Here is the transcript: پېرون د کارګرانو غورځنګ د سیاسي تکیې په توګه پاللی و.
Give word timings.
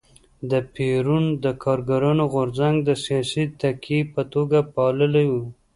پېرون 0.73 1.25
د 1.43 1.45
کارګرانو 1.63 2.23
غورځنګ 2.33 2.75
د 2.83 2.89
سیاسي 3.05 3.43
تکیې 3.59 3.99
په 4.13 4.21
توګه 4.33 4.59
پاللی 4.73 5.25
و. 5.31 5.33